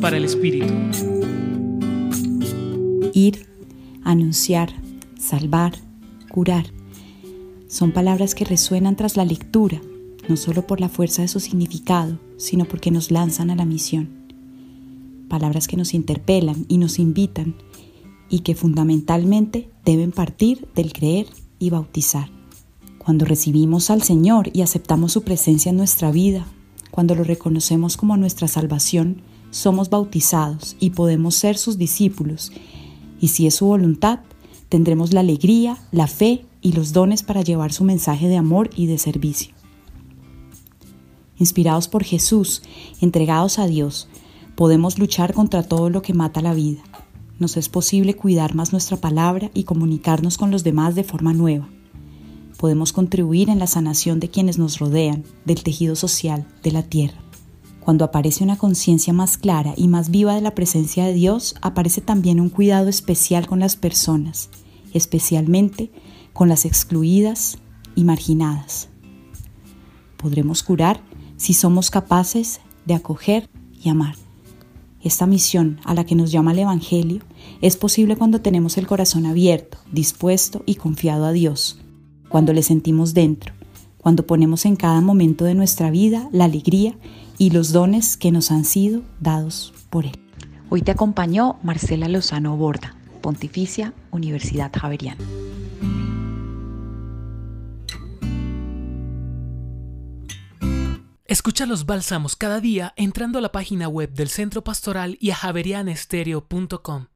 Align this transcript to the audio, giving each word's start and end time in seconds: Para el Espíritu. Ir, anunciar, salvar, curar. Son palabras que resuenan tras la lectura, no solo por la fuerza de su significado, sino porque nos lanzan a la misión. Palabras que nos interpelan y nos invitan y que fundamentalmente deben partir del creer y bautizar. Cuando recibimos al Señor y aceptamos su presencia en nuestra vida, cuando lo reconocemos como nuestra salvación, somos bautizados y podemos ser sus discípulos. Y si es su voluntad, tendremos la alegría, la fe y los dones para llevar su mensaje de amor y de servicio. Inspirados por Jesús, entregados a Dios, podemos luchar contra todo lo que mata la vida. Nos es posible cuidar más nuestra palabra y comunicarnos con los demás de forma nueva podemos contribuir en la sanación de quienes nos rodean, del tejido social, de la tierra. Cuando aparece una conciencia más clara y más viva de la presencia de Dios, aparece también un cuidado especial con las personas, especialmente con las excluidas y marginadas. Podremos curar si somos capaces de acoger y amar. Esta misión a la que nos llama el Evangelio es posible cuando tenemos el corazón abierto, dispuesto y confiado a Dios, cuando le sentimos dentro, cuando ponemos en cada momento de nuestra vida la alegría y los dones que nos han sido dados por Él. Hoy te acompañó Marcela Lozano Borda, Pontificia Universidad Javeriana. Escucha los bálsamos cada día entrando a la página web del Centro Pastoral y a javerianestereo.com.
Para 0.00 0.16
el 0.16 0.24
Espíritu. 0.24 0.74
Ir, 3.14 3.46
anunciar, 4.02 4.72
salvar, 5.16 5.74
curar. 6.28 6.66
Son 7.68 7.92
palabras 7.92 8.34
que 8.34 8.44
resuenan 8.44 8.96
tras 8.96 9.16
la 9.16 9.24
lectura, 9.24 9.80
no 10.28 10.36
solo 10.36 10.66
por 10.66 10.80
la 10.80 10.88
fuerza 10.88 11.22
de 11.22 11.28
su 11.28 11.38
significado, 11.38 12.18
sino 12.38 12.64
porque 12.64 12.90
nos 12.90 13.12
lanzan 13.12 13.52
a 13.52 13.54
la 13.54 13.64
misión. 13.64 14.08
Palabras 15.28 15.68
que 15.68 15.76
nos 15.76 15.94
interpelan 15.94 16.66
y 16.66 16.78
nos 16.78 16.98
invitan 16.98 17.54
y 18.28 18.40
que 18.40 18.56
fundamentalmente 18.56 19.68
deben 19.84 20.10
partir 20.10 20.66
del 20.74 20.92
creer 20.92 21.28
y 21.60 21.70
bautizar. 21.70 22.30
Cuando 22.98 23.26
recibimos 23.26 23.90
al 23.90 24.02
Señor 24.02 24.50
y 24.52 24.62
aceptamos 24.62 25.12
su 25.12 25.22
presencia 25.22 25.70
en 25.70 25.76
nuestra 25.76 26.10
vida, 26.10 26.48
cuando 26.90 27.14
lo 27.14 27.22
reconocemos 27.22 27.96
como 27.96 28.16
nuestra 28.16 28.48
salvación, 28.48 29.22
somos 29.52 29.88
bautizados 29.88 30.74
y 30.80 30.90
podemos 30.90 31.36
ser 31.36 31.56
sus 31.56 31.78
discípulos. 31.78 32.50
Y 33.20 33.28
si 33.28 33.46
es 33.46 33.54
su 33.54 33.66
voluntad, 33.66 34.18
tendremos 34.68 35.12
la 35.12 35.20
alegría, 35.20 35.78
la 35.92 36.08
fe 36.08 36.44
y 36.60 36.72
los 36.72 36.92
dones 36.92 37.22
para 37.22 37.42
llevar 37.42 37.72
su 37.72 37.84
mensaje 37.84 38.26
de 38.26 38.36
amor 38.36 38.70
y 38.74 38.86
de 38.86 38.98
servicio. 38.98 39.54
Inspirados 41.38 41.86
por 41.86 42.02
Jesús, 42.02 42.62
entregados 43.00 43.60
a 43.60 43.68
Dios, 43.68 44.08
podemos 44.56 44.98
luchar 44.98 45.32
contra 45.32 45.62
todo 45.62 45.88
lo 45.88 46.02
que 46.02 46.14
mata 46.14 46.42
la 46.42 46.54
vida. 46.54 46.82
Nos 47.38 47.56
es 47.56 47.68
posible 47.68 48.14
cuidar 48.14 48.56
más 48.56 48.72
nuestra 48.72 48.96
palabra 48.96 49.52
y 49.54 49.62
comunicarnos 49.62 50.36
con 50.36 50.50
los 50.50 50.64
demás 50.64 50.96
de 50.96 51.04
forma 51.04 51.32
nueva 51.32 51.68
podemos 52.62 52.92
contribuir 52.92 53.50
en 53.50 53.58
la 53.58 53.66
sanación 53.66 54.20
de 54.20 54.28
quienes 54.28 54.56
nos 54.56 54.78
rodean, 54.78 55.24
del 55.44 55.64
tejido 55.64 55.96
social, 55.96 56.46
de 56.62 56.70
la 56.70 56.84
tierra. 56.84 57.21
Cuando 57.84 58.04
aparece 58.04 58.44
una 58.44 58.56
conciencia 58.56 59.12
más 59.12 59.36
clara 59.36 59.74
y 59.76 59.88
más 59.88 60.10
viva 60.10 60.36
de 60.36 60.40
la 60.40 60.54
presencia 60.54 61.04
de 61.04 61.14
Dios, 61.14 61.56
aparece 61.62 62.00
también 62.00 62.38
un 62.38 62.48
cuidado 62.48 62.88
especial 62.88 63.48
con 63.48 63.58
las 63.58 63.74
personas, 63.74 64.50
especialmente 64.92 65.90
con 66.32 66.48
las 66.48 66.64
excluidas 66.64 67.58
y 67.96 68.04
marginadas. 68.04 68.88
Podremos 70.16 70.62
curar 70.62 71.00
si 71.36 71.54
somos 71.54 71.90
capaces 71.90 72.60
de 72.86 72.94
acoger 72.94 73.50
y 73.82 73.88
amar. 73.88 74.14
Esta 75.02 75.26
misión 75.26 75.80
a 75.84 75.94
la 75.94 76.06
que 76.06 76.14
nos 76.14 76.30
llama 76.30 76.52
el 76.52 76.60
Evangelio 76.60 77.22
es 77.60 77.76
posible 77.76 78.14
cuando 78.14 78.40
tenemos 78.40 78.78
el 78.78 78.86
corazón 78.86 79.26
abierto, 79.26 79.78
dispuesto 79.90 80.62
y 80.66 80.76
confiado 80.76 81.26
a 81.26 81.32
Dios, 81.32 81.80
cuando 82.28 82.52
le 82.52 82.62
sentimos 82.62 83.12
dentro, 83.12 83.52
cuando 84.02 84.26
ponemos 84.26 84.66
en 84.66 84.76
cada 84.76 85.00
momento 85.00 85.44
de 85.44 85.54
nuestra 85.54 85.90
vida 85.90 86.28
la 86.32 86.44
alegría 86.44 86.94
y 87.38 87.50
los 87.50 87.72
dones 87.72 88.16
que 88.16 88.32
nos 88.32 88.50
han 88.50 88.64
sido 88.64 89.02
dados 89.20 89.72
por 89.88 90.04
Él. 90.04 90.18
Hoy 90.68 90.82
te 90.82 90.90
acompañó 90.90 91.58
Marcela 91.62 92.08
Lozano 92.08 92.56
Borda, 92.56 92.96
Pontificia 93.20 93.94
Universidad 94.10 94.72
Javeriana. 94.74 95.24
Escucha 101.26 101.64
los 101.64 101.86
bálsamos 101.86 102.36
cada 102.36 102.60
día 102.60 102.92
entrando 102.96 103.38
a 103.38 103.40
la 103.40 103.52
página 103.52 103.88
web 103.88 104.12
del 104.12 104.28
Centro 104.28 104.62
Pastoral 104.64 105.16
y 105.18 105.30
a 105.30 105.36
javerianestereo.com. 105.36 107.06